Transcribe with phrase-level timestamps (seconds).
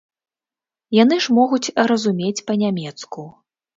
[1.03, 3.29] Яны ж могуць разумець па-нямецку.